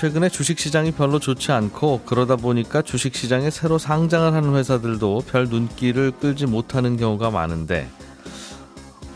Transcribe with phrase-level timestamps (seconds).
[0.00, 6.46] 최근에 주식시장이 별로 좋지 않고 그러다 보니까 주식시장에 새로 상장을 하는 회사들도 별 눈길을 끌지
[6.46, 7.86] 못하는 경우가 많은데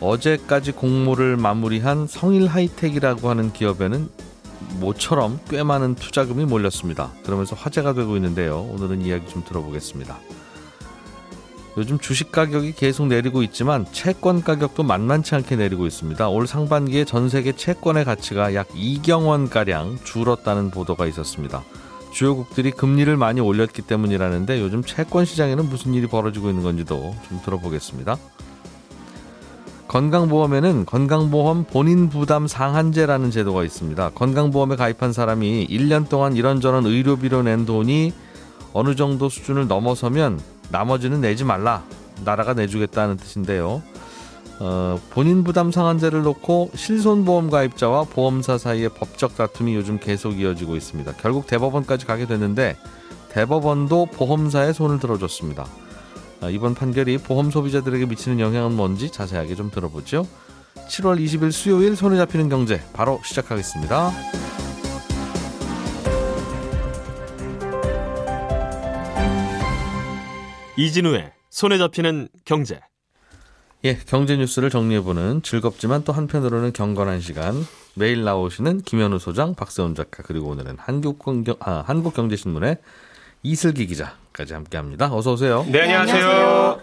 [0.00, 4.10] 어제까지 공모를 마무리한 성일 하이텍이라고 하는 기업에는
[4.80, 7.12] 모처럼 꽤 많은 투자금이 몰렸습니다.
[7.24, 8.60] 그러면서 화제가 되고 있는데요.
[8.70, 10.18] 오늘은 이야기 좀 들어보겠습니다.
[11.76, 16.28] 요즘 주식 가격이 계속 내리고 있지만 채권 가격도 만만치 않게 내리고 있습니다.
[16.28, 21.64] 올 상반기에 전 세계 채권의 가치가 약 2경 원 가량 줄었다는 보도가 있었습니다.
[22.12, 28.16] 주요국들이 금리를 많이 올렸기 때문이라는데 요즘 채권 시장에는 무슨 일이 벌어지고 있는 건지도 좀 들어보겠습니다.
[29.88, 34.10] 건강보험에는 건강보험 본인 부담 상한제라는 제도가 있습니다.
[34.10, 38.12] 건강보험에 가입한 사람이 1년 동안 이런저런 의료비로 낸 돈이
[38.72, 41.84] 어느 정도 수준을 넘어서면 나머지는 내지 말라.
[42.24, 43.82] 나라가 내주겠다는 뜻인데요.
[44.60, 51.12] 어, 본인 부담 상한제를 놓고 실손보험 가입자와 보험사 사이의 법적 다툼이 요즘 계속 이어지고 있습니다.
[51.14, 52.76] 결국 대법원까지 가게 됐는데
[53.30, 55.66] 대법원도 보험사의 손을 들어줬습니다.
[56.40, 60.26] 어, 이번 판결이 보험 소비자들에게 미치는 영향은 뭔지 자세하게 좀 들어보죠.
[60.88, 64.12] 7월 20일 수요일 손에 잡히는 경제 바로 시작하겠습니다.
[70.76, 72.80] 이진우의 손에 잡히는 경제.
[73.84, 77.54] 예, 경제 뉴스를 정리해보는 즐겁지만 또 한편으로는 경건한 시간.
[77.94, 82.78] 매일 나오시는 김현우 소장, 박세훈 작가 그리고 오늘은 한국경제, 아, 한국경제신문의
[83.42, 85.14] 이슬기 기자까지 함께합니다.
[85.14, 85.64] 어서 오세요.
[85.70, 86.80] 네, 안녕하세요.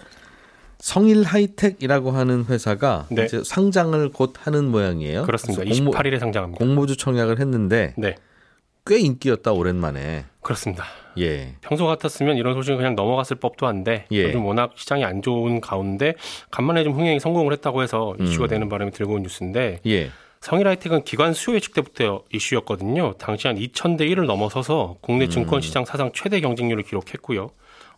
[0.80, 3.26] 성일 하이텍이라고 하는 회사가 네.
[3.26, 5.24] 이제 상장을 곧 하는 모양이에요.
[5.24, 5.64] 그렇습니다.
[5.64, 6.64] 공모, 28일에 상장합니다.
[6.64, 8.16] 공모주 청약을 했는데 네,
[8.86, 10.26] 꽤 인기였다 오랜만에.
[10.42, 10.86] 그렇습니다.
[11.18, 11.56] 예.
[11.62, 14.24] 평소 같았으면 이런 소식은 그냥 넘어갔을 법도 한데 예.
[14.24, 16.16] 요즘 워낙 시장이 안 좋은 가운데
[16.50, 18.48] 간만에 좀 흥행이 성공을 했다고 해서 이슈가 음.
[18.48, 20.10] 되는 바람에 들고 온 뉴스인데 예.
[20.40, 23.14] 성일 하이텍은 기관 수요 예측 때부터 이슈였거든요.
[23.20, 25.30] 당시 한 2,000대 1을 넘어서서 국내 음.
[25.30, 27.52] 증권 시장 사상 최대 경쟁률을 기록했고요.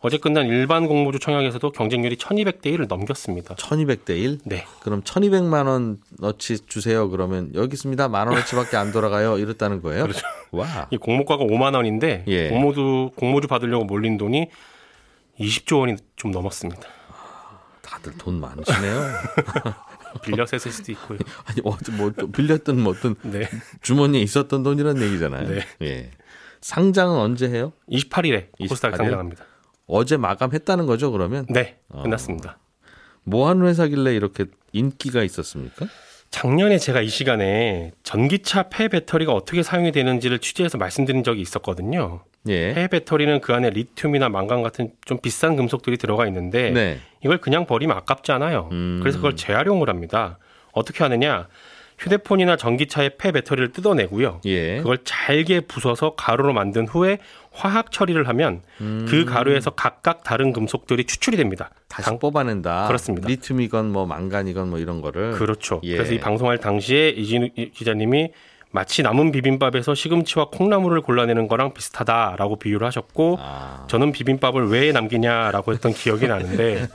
[0.06, 3.56] 어제 끝난 일반 공모주 청약에서도 경쟁률이 1,200대 1을 넘겼습니다.
[3.56, 4.40] 1200대 1.
[4.44, 7.10] 네, 그럼 1200만 원 어치 주세요.
[7.10, 8.10] 그러면 여기 있습니다.
[8.10, 9.38] 만 원어치밖에 안 돌아가요.
[9.38, 10.04] 이랬다는 거예요.
[10.04, 10.20] 그렇죠.
[10.52, 10.88] 와.
[10.92, 12.50] 이 공모가가 5만 원인데 예.
[12.50, 14.50] 공모주 공모주 받으려고 몰린 돈이
[15.40, 16.82] 20조 원이 좀 넘었습니다.
[17.82, 19.02] 다들 돈 많으시네요.
[20.22, 21.18] 빌려서 했을 수도 있고요.
[21.48, 23.50] 아니 어디 뭐 빌렸던 뭐 어떤 네.
[23.82, 25.48] 주머니에 있었던 돈이란 얘기잖아요.
[25.48, 25.62] 네.
[25.82, 26.12] 예.
[26.60, 27.72] 상장은 언제 해요?
[27.90, 28.98] 28일에 코스닥 28일?
[28.98, 29.53] 상장합니다.
[29.88, 31.46] 어제 마감했다는 거죠, 그러면?
[31.50, 32.04] 네, 어.
[32.04, 32.58] 끝났습니다.
[33.24, 35.88] 뭐 하는 회사길래 이렇게 인기가 있었습니까?
[36.30, 42.24] 작년에 제가 이 시간에 전기차 폐 배터리가 어떻게 사용이 되는지를 취재해서 말씀드린 적이 있었거든요.
[42.48, 42.74] 예.
[42.74, 46.98] 폐 배터리는 그 안에 리튬이나 망간 같은 좀 비싼 금속들이 들어가 있는데 네.
[47.24, 48.70] 이걸 그냥 버리면 아깝잖아요.
[48.72, 49.00] 음.
[49.02, 50.40] 그래서 그걸 재활용을 합니다.
[50.72, 51.48] 어떻게 하느냐?
[52.00, 54.42] 휴대폰이나 전기차의 폐 배터리를 뜯어내고요.
[54.46, 54.78] 예.
[54.78, 57.18] 그걸 잘게 부숴서 가루로 만든 후에
[57.52, 59.06] 화학 처리를 하면 음.
[59.08, 61.70] 그 가루에서 각각 다른 금속들이 추출이 됩니다.
[61.88, 62.88] 다시 당- 뽑아낸다.
[62.88, 63.28] 그렇습니다.
[63.28, 65.32] 리튬이건 뭐 망간이건 뭐 이런 거를.
[65.34, 65.80] 그렇죠.
[65.84, 65.96] 예.
[65.98, 68.32] 그래서 이 방송할 당시에 이진우 기자님이
[68.74, 73.86] 마치 남은 비빔밥에서 시금치와 콩나물을 골라내는 거랑 비슷하다라고 비유를 하셨고 아.
[73.88, 76.88] 저는 비빔밥을 왜 남기냐라고 했던 기억이 나는데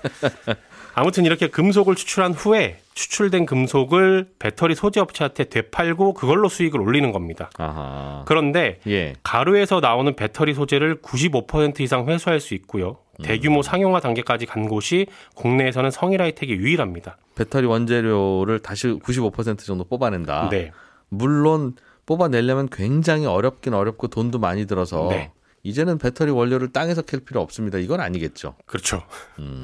[0.94, 7.48] 아무튼 이렇게 금속을 추출한 후에 추출된 금속을 배터리 소재 업체한테 되팔고 그걸로 수익을 올리는 겁니다.
[7.56, 8.24] 아하.
[8.26, 9.12] 그런데 예.
[9.22, 12.96] 가루에서 나오는 배터리 소재를 95% 이상 회수할 수 있고요.
[13.20, 13.22] 음.
[13.22, 15.06] 대규모 상용화 단계까지 간 곳이
[15.36, 17.18] 국내에서는 성일하이텍이 유일합니다.
[17.36, 20.48] 배터리 원재료를 다시 95% 정도 뽑아낸다.
[20.50, 20.72] 네.
[21.08, 21.74] 물론
[22.06, 25.32] 뽑아내려면 굉장히 어렵긴 어렵고 돈도 많이 들어서 네.
[25.62, 27.78] 이제는 배터리 원료를 땅에서 캘 필요 없습니다.
[27.78, 28.54] 이건 아니겠죠.
[28.64, 29.02] 그렇죠.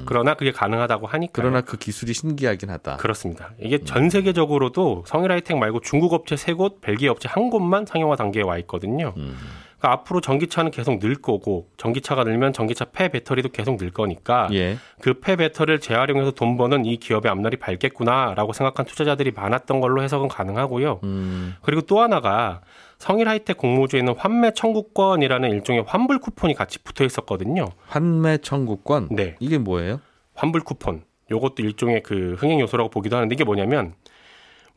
[0.07, 1.31] 그러나 그게 가능하다고 하니까.
[1.31, 1.33] 음.
[1.33, 2.97] 그러나 그 기술이 신기하긴 하다.
[2.97, 3.53] 그렇습니다.
[3.61, 8.17] 이게 전 세계적으로도 성일 하이텍 말고 중국 업체 세 곳, 벨기에 업체 한 곳만 상용화
[8.17, 9.15] 단계에 와 있거든요.
[9.17, 9.37] 음.
[9.85, 14.79] 그러니까 앞으로 전기차는 계속 늘 거고 전기차가 늘면 전기차 폐 배터리도 계속 늘 거니까 예.
[15.03, 21.01] 그폐 배터리를 재활용해서 돈 버는 이 기업의 앞날이 밝겠구나라고 생각한 투자자들이 많았던 걸로 해석은 가능하고요.
[21.05, 21.57] 음.
[21.63, 22.63] 그리고 또 하나가
[22.97, 27.67] 성일 하이텍 공모주에는 환매 청구권이라는 일종의 환불 쿠폰이 같이 붙어 있었거든요.
[27.89, 29.09] 환매 청구권.
[29.11, 29.37] 네.
[29.39, 30.01] 이게 뭐예요?
[30.35, 31.03] 환불 쿠폰.
[31.31, 33.95] 요것도 일종의 그 흥행 요소라고 보기도 하는데 이게 뭐냐면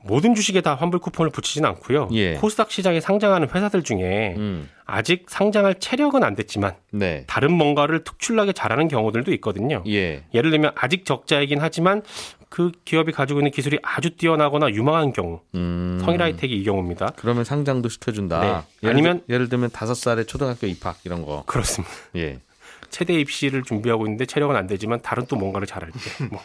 [0.04, 2.10] 모든 주식에 다 환불 쿠폰을 붙이진 않고요.
[2.14, 2.36] 예.
[2.36, 4.70] 코스닥 시장에 상장하는 회사들 중에 음.
[4.86, 7.24] 아직 상장할 체력은 안 됐지만 네.
[7.28, 9.84] 다른 뭔가를 특출나게 잘하는 경우들도 있거든요.
[9.88, 10.24] 예.
[10.34, 12.04] 예를 들면 아직 적자이긴 하지만
[12.48, 16.00] 그 기업이 가지고 있는 기술이 아주 뛰어나거나 유망한 경우 음.
[16.06, 17.14] 성일하이텍이 이 경우입니다.
[17.18, 18.40] 그러면 상장도 시켜준다.
[18.40, 18.48] 네.
[18.84, 21.44] 예를 아니면- 들, 예를 들면 다섯 살에 초등학교 입학 이런 거.
[21.48, 21.94] 그렇습니다.
[22.16, 22.40] 예.
[22.90, 26.40] 체대 입시를 준비하고 있는데 체력은 안 되지만 다른 또 뭔가를 잘할 때 뭐,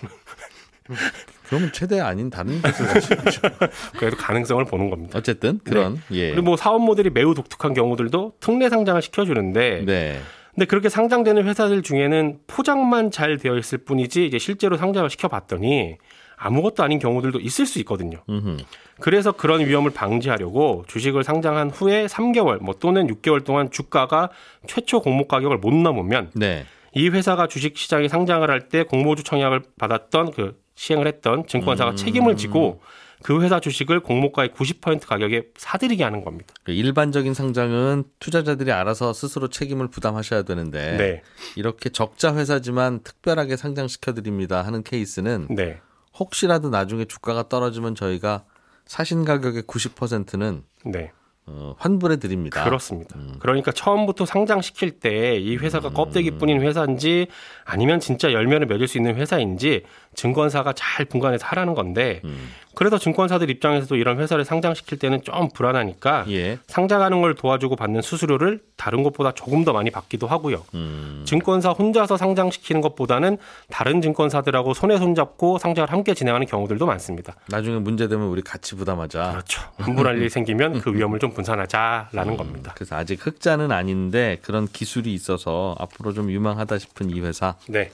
[1.52, 3.48] 그러면 최대 아닌 다른 것을 가지고
[3.98, 5.18] 그래도 가능성을 보는 겁니다.
[5.18, 6.30] 어쨌든 그런 예.
[6.30, 10.18] 그리고 뭐 사업 모델이 매우 독특한 경우들도 특례 상장을 시켜주는데 네.
[10.54, 15.98] 근데 그렇게 상장되는 회사들 중에는 포장만 잘 되어 있을 뿐이지 이제 실제로 상장을 시켜봤더니
[16.36, 18.18] 아무것도 아닌 경우들도 있을 수 있거든요.
[18.30, 18.56] 음흠.
[19.00, 24.30] 그래서 그런 위험을 방지하려고 주식을 상장한 후에 3개월 뭐 또는 6개월 동안 주가가
[24.66, 26.64] 최초 공모 가격을 못 넘으면 네.
[26.94, 31.96] 이 회사가 주식 시장에 상장을 할 때 공모주 청약을 받았던 그 시행을 했던 증권사가 음.
[31.96, 32.80] 책임을 지고
[33.22, 36.52] 그 회사 주식을 공모가의 90% 가격에 사들이게 하는 겁니다.
[36.64, 41.22] 그 일반적인 상장은 투자자들이 알아서 스스로 책임을 부담하셔야 되는데 네.
[41.56, 45.80] 이렇게 적자 회사지만 특별하게 상장시켜 드립니다 하는 케이스는 네.
[46.18, 48.44] 혹시라도 나중에 주가가 떨어지면 저희가
[48.86, 51.12] 사신 가격의 90%는 네.
[51.44, 52.62] 어, 환불해 드립니다.
[52.64, 53.16] 그렇습니다.
[53.40, 57.26] 그러니까 처음부터 상장시킬 때 이 회사가 껍데기뿐인 회사인지
[57.64, 59.82] 아니면 진짜 열매를 맺을 수 있는 회사인지
[60.14, 62.50] 증권사가 잘 분간해서 하라는 건데 음.
[62.74, 66.58] 그래서 증권사들 입장에서도 이런 회사를 상장시킬 때는 좀 불안하니까 예.
[66.68, 70.62] 상장하는 걸 도와주고 받는 수수료를 다른 것보다 조금 더 많이 받기도 하고요.
[70.74, 71.22] 음.
[71.26, 73.36] 증권사 혼자서 상장시키는 것보다는
[73.70, 77.34] 다른 증권사들하고 손에 손잡고 상장을 함께 진행하는 경우들도 많습니다.
[77.48, 79.30] 나중에 문제 되면 우리 같이 부담하자.
[79.32, 79.62] 그렇죠.
[79.78, 82.72] 환불할 일이 생기면 그 위험을 좀 분산하자라는 겁니다.
[82.74, 87.90] 그래서 아직 흑자는 아닌데 그런 기술이 있어서 앞으로 좀 유망하다 싶은 이 회사 네.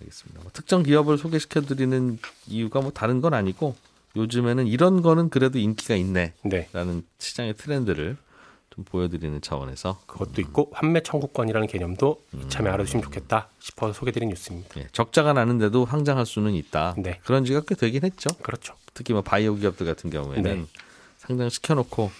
[0.00, 0.42] 알겠습니다.
[0.42, 3.76] 뭐 특정 기업을 소개시켜 드리는 이유가 뭐 다른 건 아니고
[4.16, 7.02] 요즘에는 이런 거는 그래도 인기가 있네라는 네.
[7.18, 8.16] 시장의 트렌드를
[8.70, 14.80] 좀 보여드리는 차원에서 그것도 있고 환매 청구권이라는 개념도 이참에 알아두시면 좋겠다 싶어서 소개드린 뉴스입니다.
[14.80, 16.96] 예, 적자가 나는데도 항장할 수는 있다.
[16.98, 17.20] 네.
[17.24, 18.30] 그런 지가 꽤 되긴 했죠.
[18.42, 18.74] 그렇죠.
[18.92, 20.66] 특히 뭐 바이오 기업들 같은 경우에는 네.
[21.26, 22.10] 상장 시켜 놓고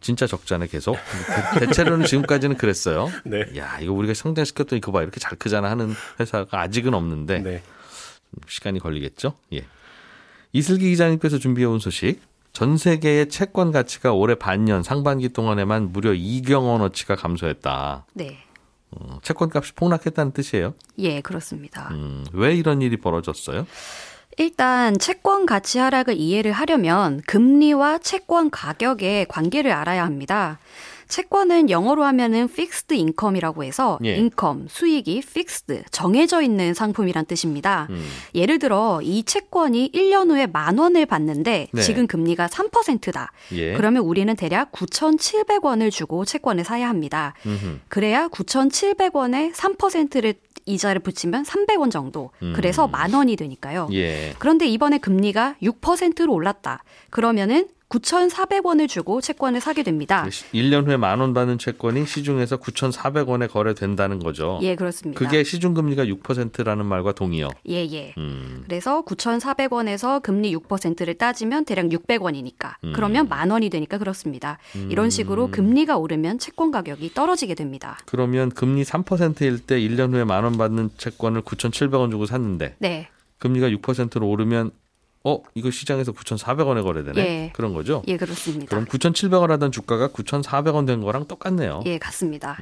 [0.00, 0.96] 진짜 적자네 계속.
[1.58, 3.08] 대, 대체로는 지금까지는 그랬어요.
[3.24, 3.44] 네.
[3.56, 7.62] 야 이거 우리가 상장시켰더니 그거 봐 이렇게 잘 크잖아 하는 회사가 아직은 없는데 네.
[8.48, 9.34] 시간이 걸리겠죠.
[9.54, 9.64] 예.
[10.52, 12.20] 이슬기 기자님께서 준비해 온 소식.
[12.52, 18.06] 전 세계의 채권 가치가 올해 반년 상반기 동안에만 무려 2경 원 어치가 감소했다.
[18.14, 18.38] 네.
[18.92, 20.72] 어, 채권 값이 폭락했다는 뜻이에요.
[20.98, 21.88] 예, 그렇습니다.
[21.90, 23.66] 음, 왜 이런 일이 벌어졌어요?
[24.38, 30.58] 일단 채권 가치 하락을 이해를 하려면 금리와 채권 가격의 관계를 알아야 합니다.
[31.08, 34.16] 채권은 영어로 하면은 fixed income이라고 해서 예.
[34.16, 37.86] 인컴, 수익이 fixed, 정해져 있는 상품이란 뜻입니다.
[37.90, 38.04] 음.
[38.34, 41.80] 예를 들어 이 채권이 1년 후에 만 원을 받는데 네.
[41.80, 43.32] 지금 금리가 3%다.
[43.52, 43.74] 예.
[43.74, 47.34] 그러면 우리는 대략 9,700원을 주고 채권을 사야 합니다.
[47.46, 47.78] 음흠.
[47.88, 50.34] 그래야 9,700원에 3%를
[50.66, 52.30] 이자를 붙이면 300원 정도.
[52.42, 52.52] 음.
[52.54, 53.88] 그래서 만 원이 되니까요.
[53.92, 54.34] 예.
[54.38, 56.82] 그런데 이번에 금리가 6%로 올랐다.
[57.10, 60.26] 그러면은 9,400원을 주고 채권을 사게 됩니다.
[60.52, 64.58] 1년 후에 만 원 받는 채권이 시중에서 9,400원에 거래된다는 거죠.
[64.62, 65.18] 예, 그렇습니다.
[65.18, 67.48] 그게 시중 금리가 6%라는 말과 동의요.
[67.68, 68.12] 예, 예.
[68.18, 68.62] 음.
[68.64, 72.74] 그래서 9,400원에서 금리 6%를 따지면 대략 600원이니까.
[72.84, 72.92] 음.
[72.94, 74.58] 그러면 만 원이 되니까 그렇습니다.
[74.90, 77.98] 이런 식으로 금리가 오르면 채권 가격이 떨어지게 됩니다.
[78.04, 83.08] 그러면 금리 3%일 때 1년 후에 만 원 받는 채권을 9,700원 주고 샀는데 네.
[83.38, 84.70] 금리가 6%로 오르면
[85.26, 87.20] 어, 이거 시장에서 9,400원에 거래되네.
[87.20, 87.50] 예.
[87.52, 88.00] 그런 거죠?
[88.06, 88.66] 예, 그렇습니다.
[88.70, 91.82] 그럼 9,700원 하던 주가가 9,400원 된 거랑 똑같네요.
[91.86, 92.56] 예, 같습니다.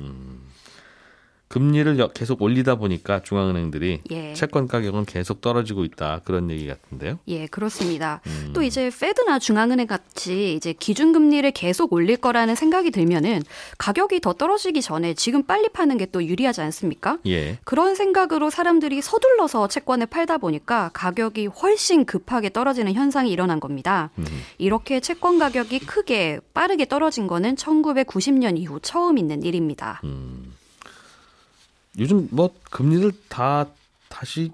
[1.49, 4.33] 금리를 여- 계속 올리다 보니까 중앙은행들이 예.
[4.35, 6.23] 채권 가격은 계속 떨어지고 있다.
[6.25, 7.19] 그런 얘기 같은데요.
[7.29, 8.21] 예, 그렇습니다.
[8.27, 8.51] 음.
[8.55, 13.43] 또 이제 페드나 중앙은행 같이 이제 기준금리를 계속 올릴 거라는 생각이 들면은
[13.79, 17.19] 가격이 더 떨어지기 전에 지금 빨리 파는 게 또 유리하지 않습니까?
[17.27, 17.59] 예.
[17.65, 24.11] 그런 생각으로 사람들이 서둘러서 채권을 팔다 보니까 가격이 훨씬 급하게 떨어지는 현상이 일어난 겁니다.
[24.19, 24.25] 음.
[24.59, 30.01] 이렇게 채권 가격이 크게 빠르게 떨어진 거는 1990년 이후 처음 있는 일입니다.
[30.05, 30.54] 음.
[31.99, 33.67] 요즘 뭐 금리를 다
[34.09, 34.51] 다시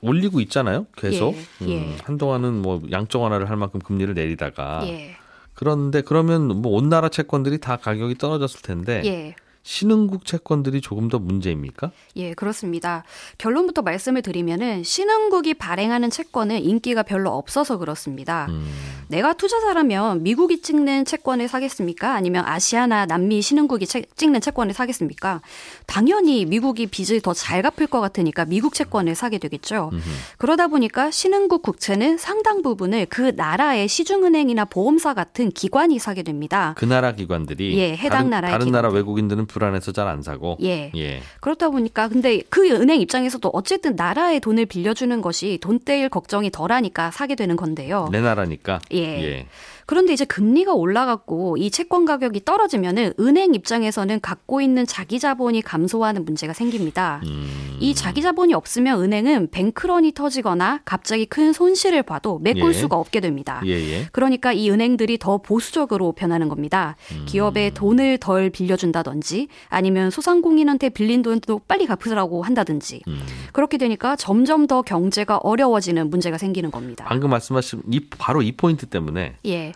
[0.00, 0.86] 올리고 있잖아요.
[0.96, 1.34] 계속.
[1.62, 1.78] 예, 예.
[1.78, 5.16] 음, 한동안은 뭐 양적 완화를 할 만큼 금리를 내리다가 예.
[5.54, 9.34] 그런데 그러면 뭐 온 나라 채권들이 다 가격이 떨어졌을 텐데 예.
[9.64, 11.90] 신흥국 채권들이 조금 더 문제입니까?
[12.16, 13.02] 예, 그렇습니다.
[13.38, 18.46] 결론부터 말씀을 드리면은 신흥국이 발행하는 채권은 인기가 별로 없어서 그렇습니다.
[18.50, 18.66] 음.
[19.08, 22.14] 내가 투자자라면 미국이 찍는 채권을 사겠습니까?
[22.14, 25.40] 아니면 아시아나 남미 신흥국이 채, 찍는 채권을 사겠습니까?
[25.86, 29.90] 당연히 미국이 빚을 더 잘 갚을 것 같으니까 미국 채권을 사게 되겠죠.
[29.92, 30.02] 음흠.
[30.38, 36.74] 그러다 보니까 신흥국 국채는 상당 부분을 그 나라의 시중은행이나 보험사 같은 기관이 사게 됩니다.
[36.76, 38.96] 그 나라 기관들이 예, 해당 나라의 다른 나라 기관들.
[38.98, 40.90] 외국인들은 불안해서 잘 안 사고 예.
[40.96, 41.22] 예.
[41.40, 47.10] 그렇다 보니까 근데 그 은행 입장에서도 어쨌든 나라의 돈을 빌려주는 것이 돈 떼일 걱정이 덜하니까
[47.10, 48.08] 사게 되는 건데요.
[48.12, 48.98] 내 나라니까 예.
[48.98, 49.46] 예.
[49.86, 56.24] 그런데 이제 금리가 올라갔고 이 채권 가격이 떨어지면은 은행 입장에서는 갖고 있는 자기 자본이 감소하는
[56.24, 57.20] 문제가 생깁니다.
[57.24, 57.76] 음.
[57.80, 62.72] 이 자기 자본이 없으면 은행은 뱅크런이 터지거나 갑자기 큰 손실을 봐도 메꿀 예.
[62.72, 63.60] 수가 없게 됩니다.
[63.66, 64.06] 예, 예.
[64.12, 66.96] 그러니까 이 은행들이 더 보수적으로 변하는 겁니다.
[67.12, 67.26] 음.
[67.26, 73.20] 기업에 돈을 덜 빌려준다든지 아니면 소상공인한테 빌린 돈도 빨리 갚으라고 한다든지 음.
[73.52, 77.04] 그렇게 되니까 점점 더 경제가 어려워지는 문제가 생기는 겁니다.
[77.06, 79.73] 방금 말씀하신 이 바로 이 포인트 때문에 예,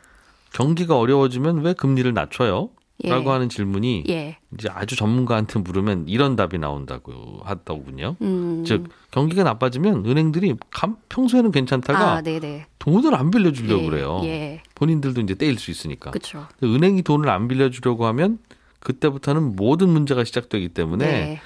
[0.52, 2.70] 경기가 어려워지면 왜 금리를 낮춰요?
[3.04, 3.10] 예.
[3.10, 8.16] 라고 하는 질문이 예, 이제 아주 전문가한테 물으면 이런 답이 나온다고 하더군요.
[8.22, 14.20] 음, 즉 경기가 나빠지면 은행들이 감- 평소에는 괜찮다가 아, 네네, 돈을 안 빌려주려고 예, 그래요.
[14.24, 16.10] 예, 본인들도 이제 떼일 수 있으니까.
[16.10, 16.48] 그렇죠.
[16.60, 18.38] 은행이 돈을 안 빌려주려고 하면
[18.80, 21.40] 그때부터는 모든 문제가 시작되기 때문에 네,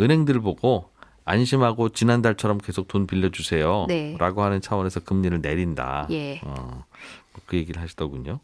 [0.00, 0.90] 은행들을 보고
[1.24, 3.86] 안심하고 지난달처럼 계속 돈 빌려주세요.
[3.88, 4.14] 네.
[4.18, 6.06] 라고 하는 차원에서 금리를 내린다.
[6.10, 6.40] 예.
[6.44, 6.84] 어,
[7.46, 8.40] 그 얘기를 하시더군요.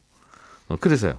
[0.69, 1.19] 어, 그래서요.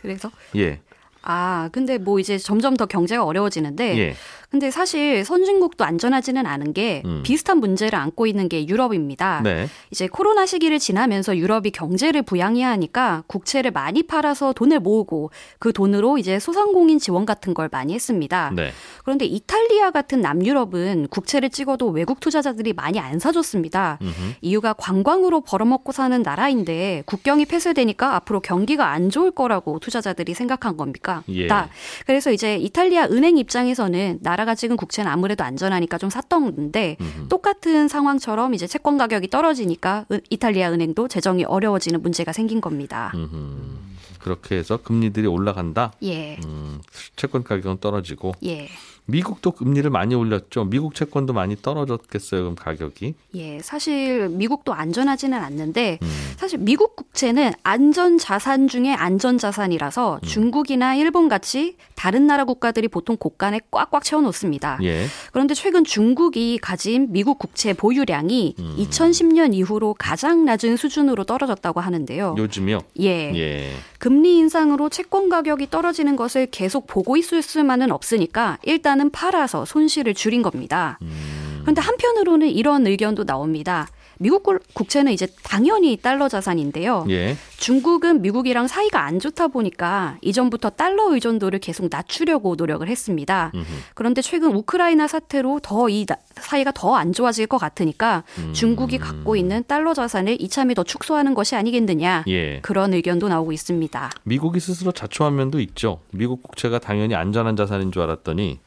[0.00, 0.80] 그래서 예.
[1.22, 4.14] 아, 근데 뭐 이제 점점 더 경제가 어려워지는데 예.
[4.50, 7.22] 근데 사실 선진국도 안전하지는 않은 게 음.
[7.24, 9.42] 비슷한 문제를 안고 있는 게 유럽입니다.
[9.44, 9.68] 네.
[9.92, 16.18] 이제 코로나 시기를 지나면서 유럽이 경제를 부양해야 하니까 국채를 많이 팔아서 돈을 모으고 그 돈으로
[16.18, 18.50] 이제 소상공인 지원 같은 걸 많이 했습니다.
[18.56, 18.72] 네.
[19.04, 23.98] 그런데 이탈리아 같은 남유럽은 국채를 찍어도 외국 투자자들이 많이 안 사줬습니다.
[24.02, 24.12] 음흠.
[24.40, 31.09] 이유가 관광으로 벌어먹고 사는 나라인데 국경이 폐쇄되니까 앞으로 경기가 안 좋을 거라고 투자자들이 생각한 겁니까?
[31.28, 31.46] 예.
[31.46, 31.68] 다.
[32.06, 37.28] 그래서 이제 이탈리아 은행 입장에서는 나라가 찍은 국채는 아무래도 안전하니까 좀 샀던 건데 음흠.
[37.28, 43.12] 똑같은 상황처럼 이제 채권 가격이 떨어지니까 은- 이탈리아 은행도 재정이 어려워지는 문제가 생긴 겁니다.
[43.14, 43.78] 음흠.
[44.20, 45.92] 그렇게 해서 금리들이 올라간다.
[46.02, 46.36] 예.
[46.44, 46.80] 음,
[47.16, 48.68] 채권 가격은 떨어지고 예.
[49.06, 50.64] 미국도 금리를 많이 올렸죠.
[50.64, 52.42] 미국 채권도 많이 떨어졌겠어요.
[52.42, 53.14] 그럼 가격이.
[53.34, 53.60] 예.
[53.60, 56.08] 사실 미국도 안전하지는 않는데 음.
[56.36, 60.26] 사실 미국 국채는 안전 자산 중에 안전 자산이라서 음.
[60.26, 64.78] 중국이나 일본 같이 다른 나라 국가들이 보통 곳간에 꽉꽉 채워 놓습니다.
[64.82, 65.06] 예.
[65.32, 68.76] 그런데 최근 중국이 가진 미국 국채 보유량이 음.
[68.78, 72.36] 2010년 이후로 가장 낮은 수준으로 떨어졌다고 하는데요.
[72.38, 72.80] 요즘요.
[73.00, 73.34] 예.
[73.34, 73.72] 예.
[73.98, 80.14] 금리 인상으로 채권 가격이 떨어지는 것을 계속 보고 있을 수만은 없으니까 일단 은 팔아서 손실을
[80.14, 80.98] 줄인 겁니다.
[81.02, 81.58] 음.
[81.62, 83.86] 그런데 한편으로는 이런 의견도 나옵니다.
[84.22, 87.06] 미국 국- 국채는 이제 당연히 달러 자산인데요.
[87.08, 87.36] 예.
[87.56, 93.50] 중국은 미국이랑 사이가 안 좋다 보니까 이전부터 달러 의존도를 계속 낮추려고 노력을 했습니다.
[93.54, 93.64] 음흠.
[93.94, 96.04] 그런데 최근 우크라이나 사태로 더 이
[96.36, 98.52] 사이가 더 안 좋아질 것 같으니까 음.
[98.52, 102.24] 중국이 갖고 있는 달러 자산을 이참에 더 축소하는 것이 아니겠느냐.
[102.28, 102.60] 예.
[102.60, 104.10] 그런 의견도 나오고 있습니다.
[104.24, 106.00] 미국이 스스로 자초한 면도 있죠.
[106.12, 108.60] 미국 국채가 당연히 안전한 자산인 줄 알았더니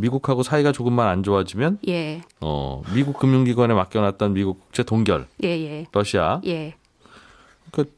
[0.00, 5.86] 미국하고 사이가 조금만 안 좋아지면 예, 어, 미국 금융기관에 맡겨놨던 미국 국채 동결, 예, 예,
[5.92, 6.40] 러시아.
[6.46, 6.74] 예.
[7.70, 7.92] 그,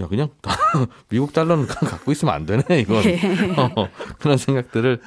[0.00, 0.28] 야 그냥
[1.08, 3.18] 미국 달러는 갖고 있으면 안 되네 이건 예.
[3.56, 5.00] 어, 그런 생각들을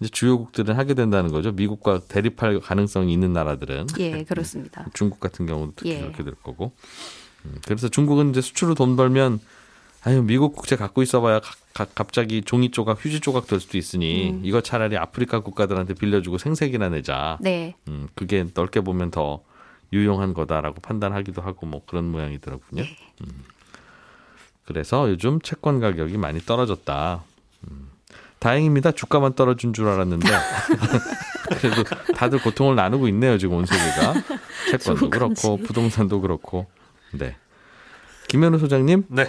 [0.00, 1.52] 이제 주요국들은 하게 된다는 거죠.
[1.52, 4.86] 미국과 대립할 가능성이 있는 나라들은 예, 그렇습니다.
[4.94, 6.00] 중국 같은 경우도 특히 예.
[6.00, 6.72] 그렇게 될 거고.
[7.44, 9.40] 음, 그래서 중국은 이제 수출로 돈 벌면
[10.02, 11.40] 아유 미국 국채 갖고 있어봐야
[11.74, 14.40] 가- 가- 갑자기 종이 조각, 휴지 조각 될 수도 있으니 음.
[14.44, 17.36] 이거 차라리 아프리카 국가들한테 빌려주고 생색이나 내자.
[17.40, 19.42] 네, 음, 그게 넓게 보면 더
[19.92, 22.68] 유용한 거다라고 판단하기도 하고 뭐 그런 모양이더라고요.
[22.70, 22.96] 네.
[23.22, 23.26] 음.
[24.64, 27.22] 그래서 요즘 채권 가격이 많이 떨어졌다.
[27.70, 27.90] 음.
[28.38, 28.92] 다행입니다.
[28.92, 30.28] 주가만 떨어진 줄 알았는데
[31.60, 31.82] 그래도
[32.14, 33.38] 다들 고통을 나누고 있네요.
[33.38, 34.14] 지금 온 세계가
[34.70, 35.56] 채권도 그렇고.
[35.58, 36.66] 부동산도 그렇고.
[37.12, 37.36] 네.
[38.28, 39.28] 김현우 소장님 네.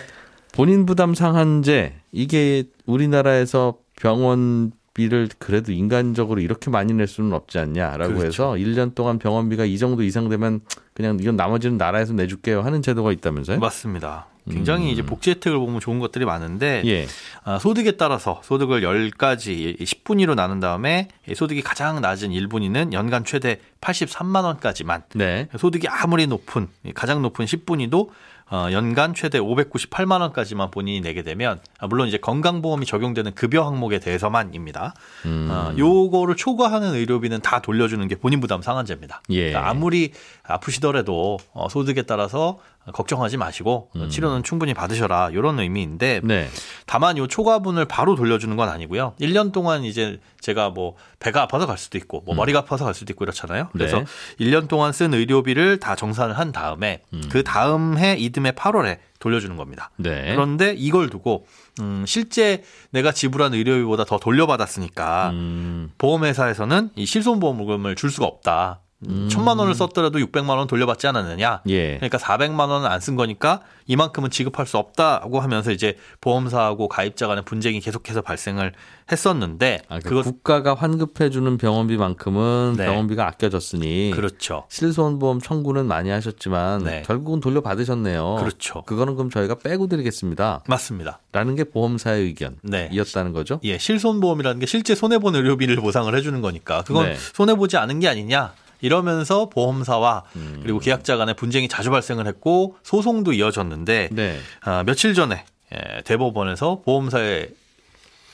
[0.53, 8.25] 본인 부담 상한제 이게 우리나라에서 병원비를 그래도 인간적으로 이렇게 많이 낼 수는 없지 않냐라고 그렇죠.
[8.25, 10.61] 해서 1년 동안 병원비가 이 정도 이상 되면
[10.93, 13.59] 그냥 이건 나머지는 나라에서 내줄게요 하는 제도가 있다면서요?
[13.59, 14.27] 맞습니다.
[14.49, 14.89] 굉장히 음.
[14.91, 17.07] 이제 복지 혜택을 보면 좋은 것들이 많은데 예.
[17.43, 23.59] 아, 소득에 따라서 소득을 10가지 10분위로 나눈 다음에 이 소득이 가장 낮은 1분위는 연간 최대
[23.81, 25.47] 83만 원까지만 네.
[25.57, 28.09] 소득이 아무리 높은 가장 높은 10분위도
[28.51, 33.99] 어, 연간 최대 598만 원까지만 본인이 내게 되면 아, 물론 이제 건강보험이 적용되는 급여 항목에
[33.99, 34.93] 대해서만입니다.
[35.25, 35.47] 음.
[35.49, 39.21] 어, 요거를 초과하는 의료비는 다 돌려주는 게 본인 부담 상한제입니다.
[39.31, 39.49] 예.
[39.49, 40.11] 그러니까 아무리
[40.43, 42.59] 아프시더라도 어, 소득에 따라서
[42.93, 46.47] 걱정하지 마시고 어, 치료는 충분히 받으셔라 이런 의미인데 네.
[46.85, 49.15] 다만 요 초과분을 바로 돌려주는 건 아니고요.
[49.19, 53.11] 1년 동안 이제 제가 뭐 배가 아파서 갈 수도 있고 뭐 머리가 아파서 갈 수도
[53.13, 53.69] 있고 이렇잖아요.
[53.73, 54.05] 그래서 네.
[54.39, 59.89] 1년 동안 쓴 의료비를 다 정산을 한 다음에 그 다음 해 이듬해 8월에 돌려주는 겁니다.
[59.97, 60.33] 네.
[60.35, 61.47] 그런데 이걸 두고
[61.81, 65.91] 음, 실제 내가 지불한 의료비보다 더 돌려받았으니까 음.
[65.97, 68.81] 보험회사에서는 이 실손보험금을 줄 수가 없다.
[69.09, 69.29] 음.
[69.29, 71.61] 천만 원을 썼더라도 600만 원 돌려받지 않았느냐.
[71.67, 71.95] 예.
[71.97, 77.45] 그러니까 400만 원은 안 쓴 거니까 이만큼은 지급할 수 없다고 하면서 이제 보험사하고 가입자 간의
[77.45, 78.73] 분쟁이 계속해서 발생을
[79.11, 82.85] 했었는데 아, 그 그것 국가가 환급해 주는 병원비만큼은 네.
[82.85, 84.65] 병원비가 아껴졌으니 그렇죠.
[84.69, 87.03] 실손보험 청구는 많이 하셨지만 네.
[87.05, 88.37] 결국은 돌려받으셨네요.
[88.39, 88.81] 그렇죠.
[88.83, 90.63] 그거는 그럼 저희가 빼고 드리겠습니다.
[90.67, 91.19] 맞습니다.
[91.31, 93.37] 라는 게 보험사의 의견이었다는 네.
[93.37, 93.59] 거죠.
[93.63, 97.15] 예, 실손보험이라는 게 실제 손해 본 의료비를 보상을 해 주는 거니까 그건 네.
[97.33, 98.53] 손해 보지 않은 게 아니냐.
[98.81, 100.59] 이러면서 보험사와 음.
[100.61, 104.39] 그리고 계약자 간의 분쟁이 자주 발생을 했고 소송도 이어졌는데 네.
[104.61, 107.49] 아, 며칠 전에 예, 대법원에서 보험사의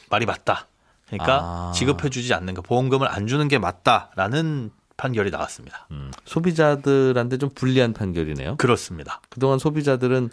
[0.09, 0.67] 말이 맞다.
[1.07, 1.71] 그러니까 아.
[1.73, 5.87] 지급해주지 않는 거 보험금을 안 주는 게 맞다라는 판결이 나왔습니다.
[5.91, 6.11] 음.
[6.25, 8.57] 소비자들한테 좀 불리한 판결이네요.
[8.57, 9.21] 그렇습니다.
[9.29, 10.29] 그동안 소비자들은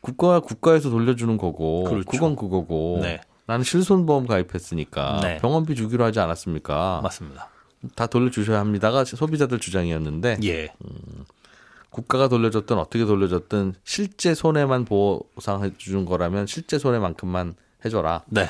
[0.00, 2.08] 국가와 국가에서 돌려주는 거고 그렇죠.
[2.08, 3.20] 그건 그거고 네.
[3.46, 5.38] 나는 실손보험 가입했으니까 네.
[5.38, 7.00] 병원비 주기로 하지 않았습니까?
[7.02, 7.48] 맞습니다.
[7.94, 10.72] 다 돌려주셔야 합니다가 소비자들 주장이었는데 예,
[11.90, 18.22] 국가가 돌려줬든 어떻게 돌려줬든 실제 손해만 보상해 주는 거라면 실제 손해만큼만 해줘라.
[18.28, 18.48] 네.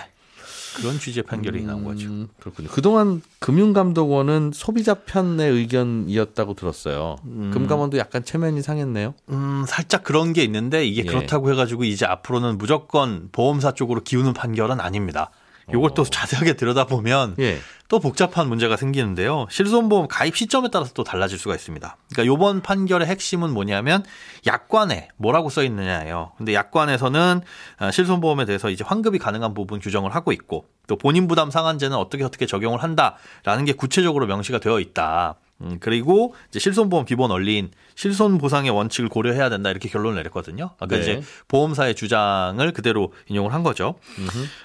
[0.76, 2.07] 그런 취지의 판결이 나온 거죠.
[2.09, 2.69] 음, 그렇군요.
[2.69, 7.16] 그동안 금융감독원은 소비자 편의 의견이었다고 들었어요.
[7.25, 9.14] 금감원도 약간 체면이 상했네요.
[9.31, 11.07] 음, 살짝 그런 게 있는데 이게 예.
[11.07, 15.31] 그렇다고 해가지고 이제 앞으로는 무조건 보험사 쪽으로 기우는 판결은 아닙니다.
[15.73, 17.58] 요걸 또 자세하게 들여다보면 예.
[17.88, 19.46] 또 복잡한 문제가 생기는데요.
[19.50, 21.96] 실손보험 가입 시점에 따라서 또 달라질 수가 있습니다.
[22.12, 24.04] 그러니까 요번 판결의 핵심은 뭐냐면
[24.46, 26.32] 약관에 뭐라고 써 있느냐예요.
[26.37, 27.40] 근데 약관에서는
[27.78, 32.25] 아, 실손보험에 대해서 이제 환급이 가능한 부분 규정을 하고 있고 또 본인 부담 상한제는 어떻게
[32.25, 35.37] 어떻게 적용을 한다라는 게 구체적으로 명시가 되어 있다.
[35.63, 40.71] 음, 그리고 이제 실손보험 기본 원리인 실손 보상의 원칙을 고려해야 된다 이렇게 결론을 내렸거든요.
[40.79, 41.03] 아까 네.
[41.03, 43.95] 이제 보험사의 주장을 그대로 인용을 한 거죠.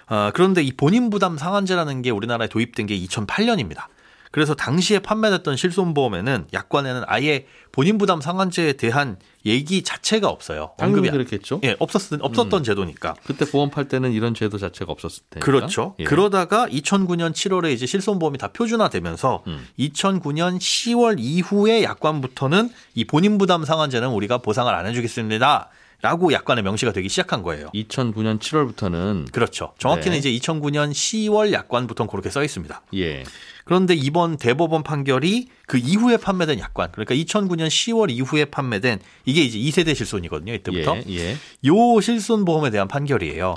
[0.07, 3.85] 어, 그런데 이 본인 부담 상한제라는 게 우리나라에 도입된 게 2008년입니다.
[4.31, 10.71] 그래서 당시에 판매됐던 실손보험에는 약관에는 아예 본인 부담 상한제에 대한 얘기 자체가 없어요.
[10.77, 11.59] 당연히 그렇겠죠.
[11.63, 13.15] 예, 없었 없었던 제도니까.
[13.25, 15.45] 그때 보험 팔 때는 이런 제도 자체가 없었을 테니까.
[15.45, 15.95] 그렇죠.
[15.99, 16.05] 예.
[16.05, 19.67] 그러다가 2009년 7월에 이제 실손보험이 다 표준화되면서 음.
[19.79, 25.69] 2009년 10월 이후에 약관부터는 이 본인 부담 상한제는 우리가 보상을 안 해주겠습니다.
[26.01, 27.69] 라고 약관에 명시가 되기 시작한 거예요.
[27.75, 29.73] 2009년 7월부터는 그렇죠.
[29.77, 30.29] 정확히는 네.
[30.29, 32.81] 이제 2009년 10월 약관부터는 그렇게 써 있습니다.
[32.95, 33.23] 예.
[33.71, 39.57] 그런데 이번 대법원 판결이 그 이후에 판매된 약관, 그러니까 2009년 10월 이후에 판매된 이게 이제
[39.57, 40.53] 2세대 실손이거든요.
[40.55, 40.97] 이때부터.
[41.07, 41.15] 예.
[41.15, 41.37] 예.
[41.67, 43.55] 요 실손 보험에 대한 판결이에요.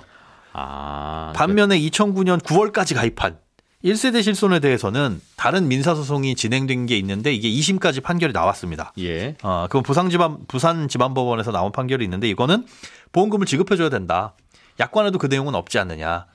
[0.52, 1.32] 아.
[1.34, 3.38] 반면에 2009년 9월까지 가입한
[3.84, 8.92] 1세대 실손에 대해서는 다른 민사소송이 진행된 게 있는데 이게 2심까지 판결이 나왔습니다.
[9.00, 9.34] 예.
[9.42, 12.64] 어, 그건 부산지방, 부산지방법원에서 나온 판결이 있는데 이거는
[13.10, 14.34] 보험금을 지급해줘야 된다.
[14.78, 16.26] 약관에도 그 내용은 없지 않느냐.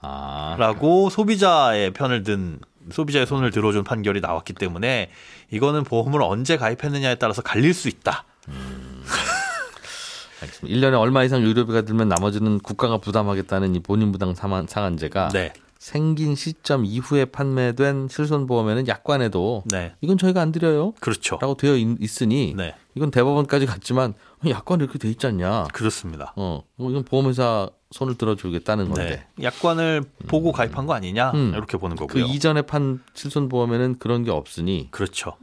[0.00, 0.56] 아.
[0.58, 5.10] 라고 소비자의 편을 든 소비자의 손을 들어준 판결이 나왔기 때문에
[5.50, 8.24] 이거는 보험을 언제 가입했느냐에 따라서 갈릴 수 있다.
[10.42, 10.76] 알겠습니다.
[10.90, 16.34] 1년에 얼마 이상 의료비가 들면 나머지는 국가가 부담하겠다는 이 본인 부담 상한- 상한제가 네, 생긴
[16.34, 20.92] 시점 이후에 판매된 실손보험에는 약관에도 네, 이건 저희가 안 드려요.
[21.00, 21.38] 그렇죠.
[21.40, 24.14] 라고 되어 있- 있으니 네, 이건 대법원까지 갔지만
[24.46, 25.64] 약관 이렇게 돼 있지 않냐.
[25.72, 26.34] 그렇습니다.
[26.36, 29.24] 어, 이건 보험회사 손을 들어주겠다는 건데.
[29.36, 31.52] 네, 약관을 보고 가입한 거 아니냐 음.
[31.54, 32.24] 이렇게 보는 그 거고요.
[32.26, 35.36] 이전에 판 실손 보험에는 그런 게 없으니 그렇죠,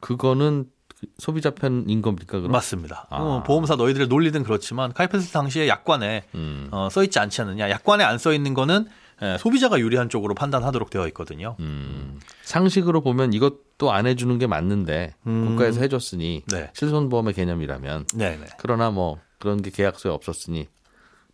[0.00, 2.38] 그거는 그 소비자 편인 겁니까?
[2.38, 2.52] 그럼?
[2.52, 3.06] 맞습니다.
[3.10, 3.16] 아.
[3.16, 6.68] 어, 보험사 너희들의 논리든 그렇지만 가입했을 당시에 약관에 음.
[6.70, 7.68] 어, 써 있지 않지 않느냐.
[7.70, 8.86] 약관에 안 써 있는 거는
[9.20, 11.54] 예, 소비자가 유리한 쪽으로 판단하도록 되어 있거든요.
[11.60, 12.18] 음.
[12.42, 15.46] 상식으로 보면 이것도 안 해주는 게 맞는데 음.
[15.48, 18.46] 국가에서 해줬으니 네, 실손보험의 개념이라면 네, 네.
[18.58, 20.66] 그러나 뭐 그런 게 계약서에 없었으니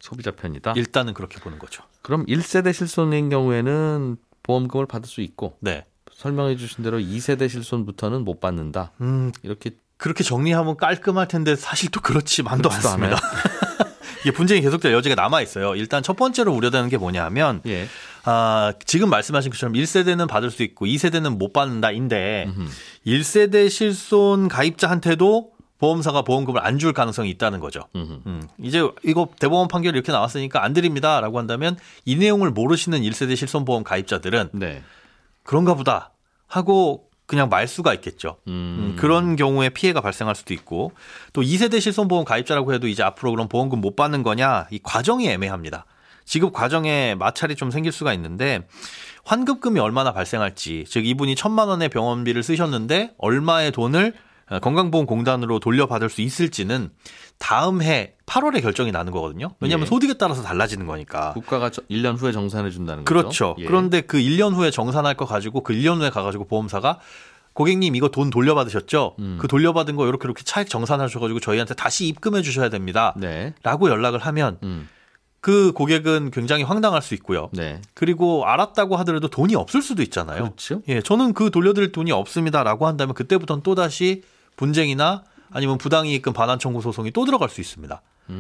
[0.01, 0.75] 소비자 편이다.
[0.77, 1.83] 일단은 그렇게 보는 거죠.
[2.03, 5.85] 그럼 1세대 실손인 경우에는 보험금을 받을 수 있고 네.
[6.13, 8.93] 설명해 주신 대로 2세대 실손부터는 못 받는다.
[9.01, 13.19] 음, 이렇게 그렇게 정리하면 깔끔할 텐데 사실 또 그렇지만도 않습니다.
[14.23, 15.75] 이게 분쟁이 계속될 여지가 남아 있어요.
[15.77, 17.87] 일단 첫 번째로 우려되는 게 뭐냐면 예.
[18.25, 22.69] 아, 지금 말씀하신 것처럼 1세대는 받을 수 있고 2세대는 못 받는다인데 음흠.
[23.07, 27.85] 1세대 실손 가입자한테도 보험사가 보험금을 안 줄 가능성이 있다는 거죠.
[27.97, 33.83] 음, 이제 이거 대법원 판결이 이렇게 나왔으니까 안 드립니다라고 한다면 이 내용을 모르시는 1세대 실손보험
[33.85, 34.83] 가입자들은 네.
[35.43, 36.11] 그런가 보다
[36.47, 38.39] 하고 그냥 말 수가 있겠죠.
[38.47, 38.53] 음.
[38.53, 40.93] 음, 그런 경우에 피해가 발생할 수도 있고
[41.33, 45.85] 또 2세대 실손보험 가입자라고 해도 이제 앞으로 그럼 보험금 못 받는 거냐 이 과정이 애매합니다.
[46.25, 48.67] 지급 과정에 마찰이 좀 생길 수가 있는데
[49.25, 54.19] 환급금이 얼마나 발생할지 즉 이분이 천만 원의 병원비를 쓰셨는데 얼마의 돈을 어,
[54.61, 56.91] 건강보험공단으로 돌려받을 수 있을지는
[57.39, 59.49] 다음 해 8월에 결정이 나는 거거든요.
[59.61, 59.89] 왜냐하면 예.
[59.89, 61.33] 소득에 따라서 달라지는 거니까.
[61.33, 63.15] 국가가 저- 1년 후에 정산해 준다는 거죠.
[63.15, 63.57] 그렇죠.
[63.59, 63.65] 예.
[63.67, 66.99] 그런데 그 1년 후에 정산할 거 가지고 그 1년 후에 가가지고 보험사가
[67.55, 69.17] 고객님 이거 돈 돌려받으셨죠?
[69.19, 69.39] 음.
[69.41, 73.15] 그 돌려받은 거 이렇게 이렇게 차액 정산하셔가지고 저희한테 다시 입금해 주셔야 됩니다.
[73.17, 73.53] 네.
[73.63, 74.89] 라고 연락을 하면 음.
[75.41, 77.49] 그 고객은 굉장히 황당할 수 있고요.
[77.53, 77.81] 네.
[77.95, 80.43] 그리고 알았다고 하더라도 돈이 없을 수도 있잖아요.
[80.43, 80.83] 그렇죠.
[80.89, 84.23] 예, 저는 그 돌려드릴 돈이 없습니다라고 한다면 그때부터는 또 다시
[84.59, 88.03] 분쟁이나 아니면 부당이익금 반환 청구 소송이 또 들어갈 수 있습니다.
[88.29, 88.35] 음.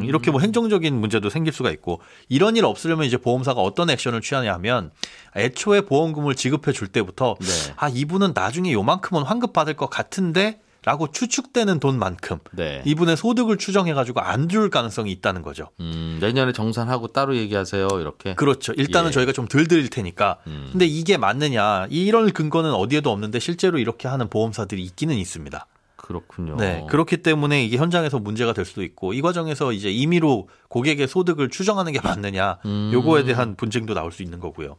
[0.00, 2.00] 음, 이렇게 뭐 행정적인 문제도 생길 수가 있고
[2.30, 4.90] 이런 일 없으려면 이제 보험사가 어떤 액션을 취하냐 하면
[5.36, 7.74] 애초에 보험금을 지급해 줄 때부터 네.
[7.76, 12.80] 아 이분은 나중에 요만큼은 환급 받을 것 같은데 라고 추측되는 돈만큼 네.
[12.86, 15.70] 이분의 소득을 추정해 가지고 안 줄 가능성이 있다는 거죠.
[15.80, 17.88] 음, 내년에 정산하고 따로 얘기하세요.
[17.98, 18.34] 이렇게.
[18.36, 18.72] 그렇죠.
[18.76, 19.12] 일단은 예.
[19.12, 20.38] 저희가 좀 덜 드릴 테니까.
[20.46, 20.68] 음.
[20.70, 21.88] 근데 이게 맞느냐?
[21.90, 25.66] 이런 근거는 어디에도 없는데 실제로 이렇게 하는 보험사들이 있기는 있습니다.
[25.96, 26.54] 그렇군요.
[26.56, 26.86] 네.
[26.88, 31.90] 그렇기 때문에 이게 현장에서 문제가 될 수도 있고 이 과정에서 이제 임의로 고객의 소득을 추정하는
[31.90, 32.90] 게 맞느냐 음.
[32.92, 34.76] 요거에 대한 분쟁도 나올 수 있는 거고요.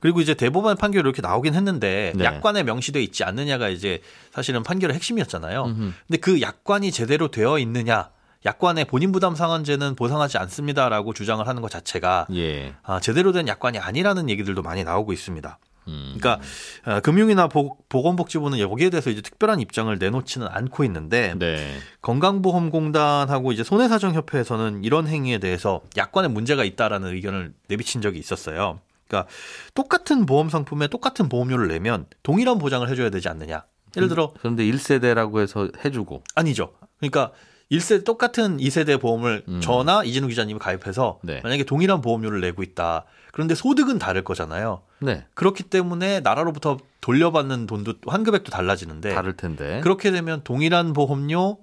[0.00, 2.24] 그리고 이제 대법원 판결이 이렇게 나오긴 했는데 네.
[2.24, 4.00] 약관에 명시되어 있지 않느냐가 이제
[4.32, 5.64] 사실은 판결의 핵심이었잖아요.
[5.64, 5.92] 음흠.
[6.06, 8.10] 근데 그 약관이 제대로 되어 있느냐
[8.44, 12.74] 약관에 본인 부담 상한제는 보상하지 않습니다라고 주장을 하는 것 자체가 예.
[12.84, 15.58] 아, 제대로 된 약관이 아니라는 얘기들도 많이 나오고 있습니다.
[15.88, 16.16] 음.
[16.18, 16.44] 그러니까
[16.84, 21.78] 어, 금융이나 보, 보건복지부는 여기에 대해서 이제 특별한 입장을 내놓지는 않고 있는데 네.
[22.02, 28.80] 건강보험공단하고 이제 손해사정협회에서는 이런 행위에 대해서 약관에 문제가 있다라는 의견을 내비친 적이 있었어요.
[29.08, 29.28] 그러니까
[29.74, 33.64] 똑같은 보험 상품에 똑같은 보험료를 내면 동일한 보장을 해줘야 되지 않느냐.
[33.96, 36.22] 예를 들어 그런데 1세대라고 해서 해주고.
[36.34, 36.74] 아니죠.
[36.98, 37.32] 그러니까
[37.70, 39.60] 1세 똑같은 2세대 보험을 음.
[39.60, 41.40] 저나 이진우 기자님이 가입해서 네.
[41.42, 43.04] 만약에 동일한 보험료를 내고 있다.
[43.32, 44.82] 그런데 소득은 다를 거잖아요.
[45.00, 45.26] 네.
[45.34, 49.80] 그렇기 때문에 나라로부터 돌려받는 돈도 환급액도 달라지는데 다를 텐데.
[49.82, 51.58] 그렇게 되면 동일한 보험료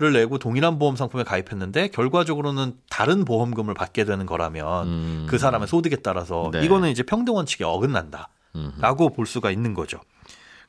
[0.00, 5.26] 를 내고 동일한 보험 상품에 가입했는데 결과적으로는 다른 보험금을 받게 되는 거라면 음.
[5.28, 6.64] 그 사람의 소득에 따라서 네.
[6.64, 9.12] 이거는 이제 평등 원칙에 어긋난다라고 음.
[9.14, 10.00] 볼 수가 있는 거죠.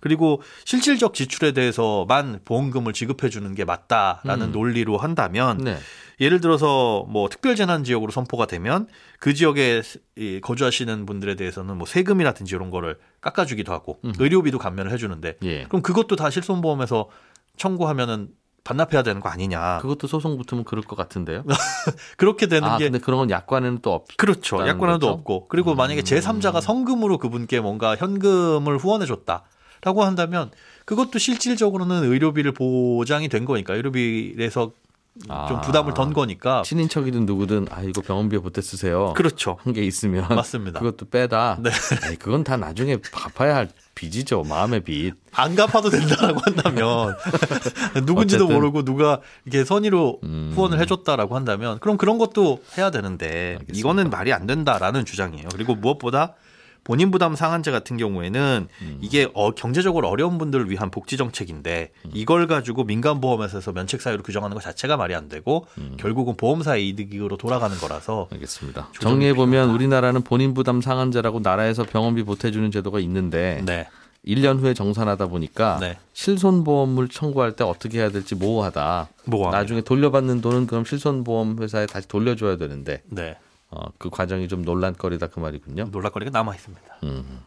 [0.02, 4.52] 그리고 실질적 지출에 대해서만 보험금을 지급해 주는 게 맞다라는 음.
[4.52, 5.78] 논리로 한다면 네.
[6.20, 8.88] 예를 들어서 뭐 특별 재난 지역으로 선포가 되면
[9.20, 9.82] 그 지역에
[10.18, 14.12] 이 거주하시는 분들에 대해서는 뭐 세금이라든지 이런 거를 깎아주기도 하고 음.
[14.20, 15.64] 의료비도 감면을 해주는데 예.
[15.64, 17.08] 그럼 그것도 다 실손보험에서
[17.56, 18.30] 청구하면은
[18.64, 19.80] 반납해야 되는 거 아니냐.
[19.82, 21.44] 그것도 소송 붙으면 그럴 것 같은데요.
[22.18, 24.06] 그렇게 되는 아, 게 근데 그런 건 약관에는 또 없.
[24.18, 24.58] 그렇죠.
[24.68, 25.10] 약관에도 거죠?
[25.10, 26.04] 없고 그리고 만약에 음.
[26.04, 30.52] 제3자가 성금으로 그분께 뭔가 현금을 후원해 줬다라고 한다면
[30.86, 34.72] 그것도 실질적으로는 의료비를 보장이 된 거니까 의료비에서
[35.20, 35.62] 좀 아.
[35.62, 39.14] 부담을 던 거니까 친인척이든 누구든 아 이거 병원비에 보태 쓰세요.
[39.16, 39.58] 그렇죠.
[39.64, 40.80] 한 게 있으면 맞습니다.
[40.80, 41.58] 그것도 빼다.
[41.62, 41.70] 네.
[42.04, 44.44] 아이, 그건 다 나중에 갚아야 할 빚이죠.
[44.44, 45.14] 마음의 빚.
[45.34, 47.16] 안 갚아도 된다라고 한다면
[48.06, 48.56] 누군지도 어쨌든.
[48.56, 50.54] 모르고 누가 이렇게 선의로 음.
[50.56, 53.78] 후원을 해줬다라고 한다면 그럼 그런 것도 해야 되는데 알겠습니다.
[53.78, 55.50] 이거는 말이 안 된다라는 주장이에요.
[55.54, 56.34] 그리고 무엇보다
[56.84, 58.98] 본인 부담 상한제 같은 경우에는 음.
[59.02, 62.12] 이게 어, 경제적으로 어려운 분들을 위한 복지 정책인데 음.
[62.14, 65.96] 이걸 가지고 민간 보험회사에서 면책 사유로 규정하는 것 자체가 말이 안 되고 음.
[65.98, 68.90] 결국은 보험사의 이득으로 돌아가는 거라서 알겠습니다.
[69.00, 73.88] 정리해 보면 우리나라는 본인 부담 상한제라고 나라에서 병원비 보태주는 제도가 있는데 네.
[74.26, 75.98] 1년 후에 정산하다 보니까 네.
[76.14, 79.10] 실손보험을 청구할 때 어떻게 해야 될지 모호하다.
[79.26, 79.58] 모호합니다.
[79.58, 83.36] 나중에 돌려받는 돈은 그럼 실손보험 회사에 다시 돌려줘야 되는데 네.
[83.72, 85.86] 어, 그 과정이 좀 논란거리다 그 말이군요.
[85.92, 86.98] 놀랄거리가 남아 있습니다.
[87.04, 87.40] 음,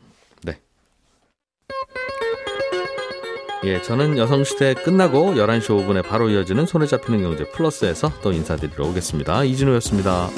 [0.42, 0.58] 네.
[3.64, 9.44] 예, 저는 여성시대 끝나고 11시 5분에 바로 이어지는 손에 잡히는 경제 플러스에서 또 인사드리러 오겠습니다.
[9.44, 10.28] 이진우였습니다.